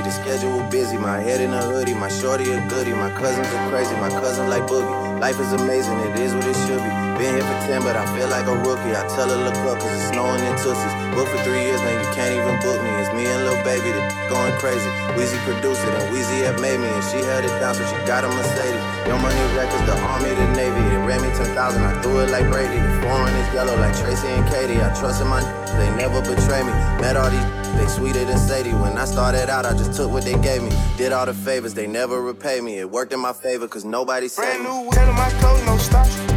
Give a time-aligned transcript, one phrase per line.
[0.00, 0.96] Digi, the schedule busy.
[0.96, 2.92] My head in a hoodie, my shorty a goodie.
[2.92, 5.20] My cousins are crazy, my cousin like boogie.
[5.20, 6.90] Life is amazing, it is what it should be.
[7.20, 8.96] Been here for 10, but I feel like a rookie.
[8.96, 10.94] I tell her, look up, cause it's snowing in Tootsies.
[11.12, 12.90] Booked for three years, man, you can't even book me.
[13.00, 14.88] It's me and Lil Baby, the going crazy.
[15.16, 17.96] Wheezy produced it, and Wheezy have made me, and she held it down, so she
[18.08, 18.84] got a Mercedes.
[19.04, 20.80] Your money records, the army, the navy.
[20.96, 22.80] It ran me 10,000, I threw it like Brady.
[23.04, 24.80] Foreign is yellow like Tracy McGrady.
[24.80, 25.44] I trust in my
[25.76, 26.72] they never betray me.
[27.00, 27.44] Met all these,
[27.76, 28.70] they sweeter than Sadie.
[28.70, 30.70] When I started out, I just took what they gave me.
[30.96, 32.78] Did all the favors, they never repay me.
[32.78, 34.42] It worked in my favor, cause nobody said.
[34.42, 36.30] Brand new, tell my clothes, no starch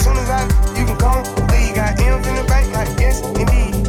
[0.00, 0.42] soon as I,
[0.78, 1.74] you can come, leave.
[1.74, 3.79] Got M's in the bank, like yes, indeed.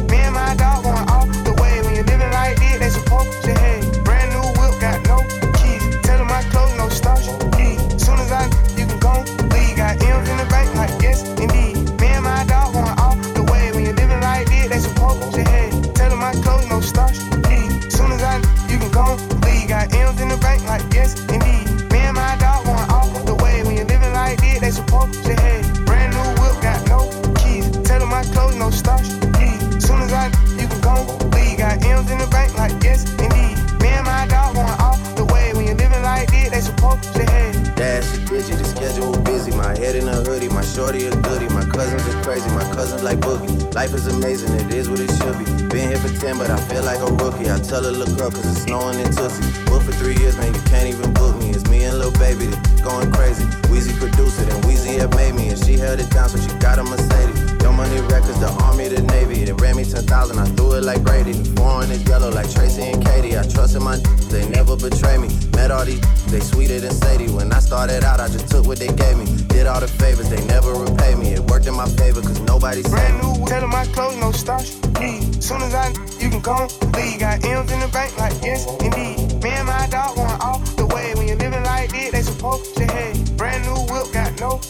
[37.74, 39.50] Dash is busy, the schedule busy.
[39.50, 41.48] My head in a hoodie, my shorty a goodie.
[41.52, 43.74] My cousins are crazy, my cousins like boogie.
[43.74, 45.44] Life is amazing, it is what it should be.
[45.68, 47.50] Been here for 10, but I feel like a rookie.
[47.50, 49.42] I tell her, look up, cause it's snowing in Tootsie.
[49.66, 51.50] Booked for three years, man, you can't even book me.
[51.50, 52.46] It's me and Lil Baby,
[52.82, 53.44] going crazy.
[53.70, 56.54] Wheezy produced it, and Wheezy have made me, and she held it down, so she
[56.58, 57.51] got a Mercedes.
[57.82, 59.42] Money records, the army, the navy.
[59.42, 60.06] They ran me 10,000,
[60.38, 61.32] I threw it like Brady.
[61.58, 63.34] Foreign is yellow like Tracy McGrady.
[63.34, 63.96] I trust in my
[64.30, 65.26] they never betray me.
[65.56, 67.26] Met all these, they sweeter than Sadie.
[67.26, 69.26] When I started out, I just took what they gave me.
[69.48, 71.34] Did all the favors, they never repay me.
[71.34, 74.30] It worked in my favor, cause nobody said Brand new, tell them my clothes, no
[74.30, 74.70] starch.
[75.02, 75.18] Yeah.
[75.18, 75.42] Mm.
[75.42, 75.88] Soon as I,
[76.22, 77.18] you can come, leave.
[77.18, 79.42] Got M's in the bank, like yes, indeed.
[79.42, 81.14] Me and my dog going off the way.
[81.16, 83.36] When you're living like this, they supposed to head.
[83.36, 84.60] Brand new whip, got no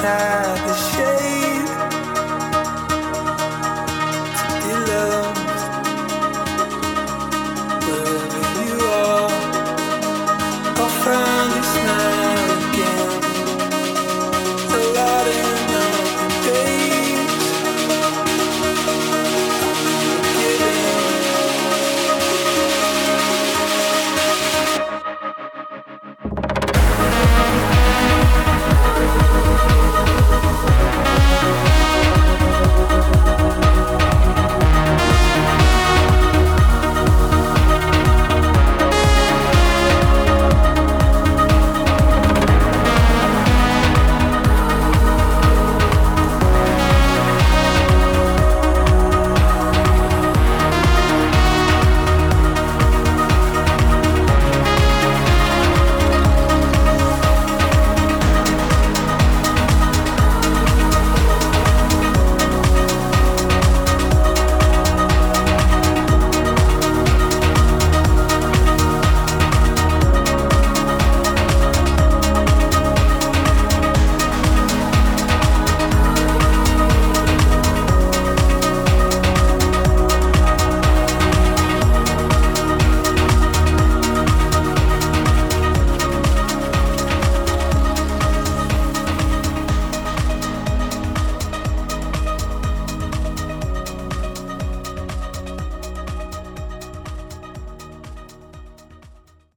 [0.00, 0.49] shade